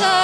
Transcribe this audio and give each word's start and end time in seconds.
answer. 0.00 0.23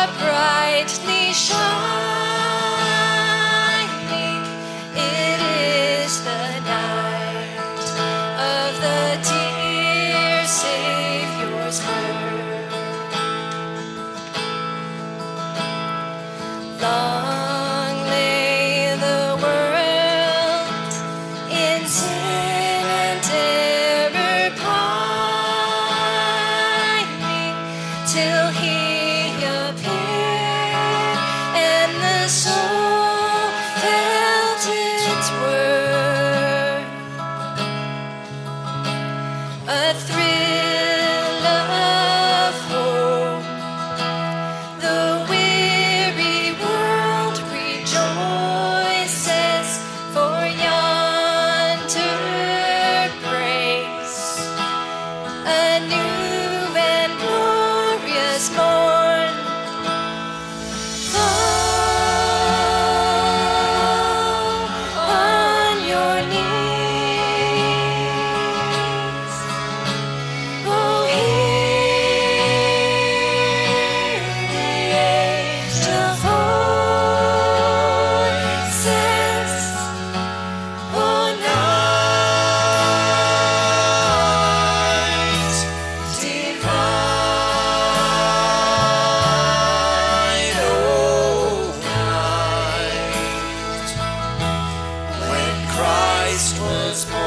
Christ 96.41 96.59
was 96.63 97.05
born. 97.05 97.20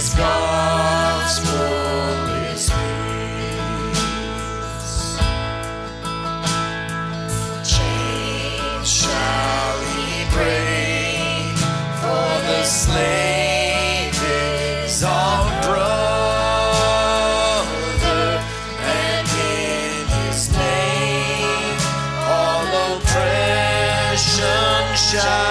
His 0.00 0.14
gospel 0.14 1.52
is 2.48 2.64
peace. 2.70 4.00
Chains 7.70 8.88
shall 8.88 9.76
he 9.92 10.24
break, 10.32 11.52
for 12.00 12.32
the 12.48 12.62
slaves 12.64 14.22
is 14.22 15.02
brother, 15.68 16.00
and 18.80 19.28
in 19.28 20.08
his 20.24 20.40
name 20.56 21.78
all 22.24 22.96
oppression 22.96 23.36
shall. 24.96 25.49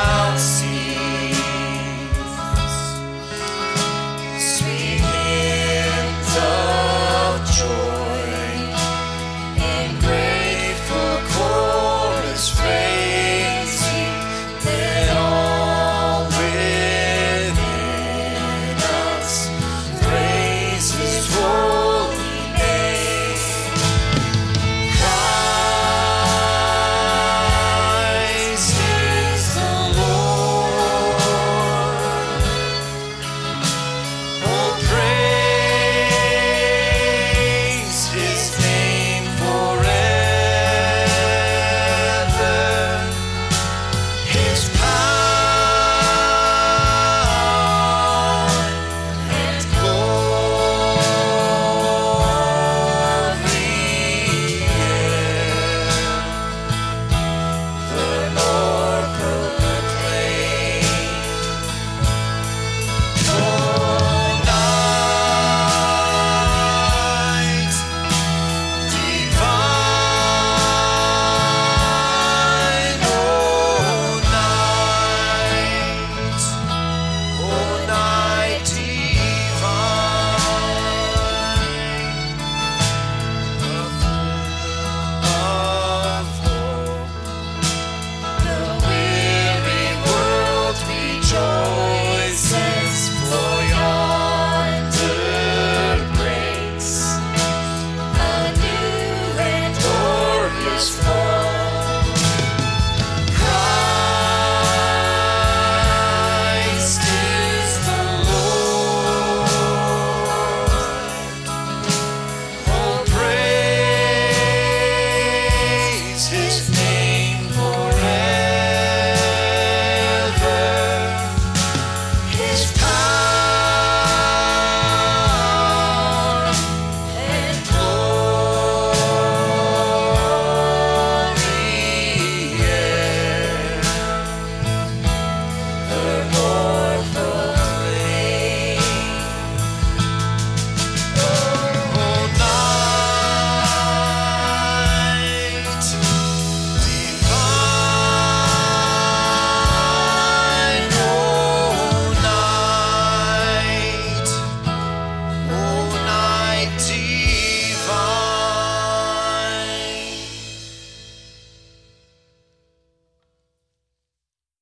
It's 122.52 122.74
time. 122.74 122.89